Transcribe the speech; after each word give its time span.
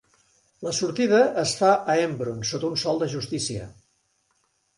La 0.67 0.71
sortida 0.77 1.19
es 1.41 1.53
fa 1.59 1.69
a 1.93 1.97
Embrun 2.07 2.41
sota 2.53 2.71
un 2.71 2.81
sol 2.85 3.03
de 3.05 3.11
justícia. 3.13 3.71